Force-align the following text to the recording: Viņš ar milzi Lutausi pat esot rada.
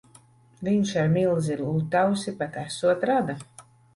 Viņš 0.67 0.93
ar 1.01 1.11
milzi 1.17 1.57
Lutausi 1.59 2.35
pat 2.41 2.57
esot 2.65 3.07
rada. 3.13 3.37